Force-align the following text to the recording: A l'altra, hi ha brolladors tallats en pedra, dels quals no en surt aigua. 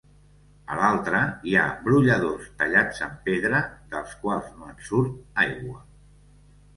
A 0.75 0.77
l'altra, 0.77 1.17
hi 1.49 1.51
ha 1.57 1.65
brolladors 1.83 2.47
tallats 2.61 3.03
en 3.07 3.13
pedra, 3.27 3.59
dels 3.91 4.15
quals 4.23 4.49
no 4.55 4.71
en 4.73 4.81
surt 4.89 5.43
aigua. 5.45 5.77